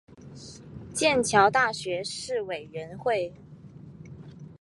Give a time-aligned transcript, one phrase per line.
[0.95, 3.31] 剑桥大学考试委员会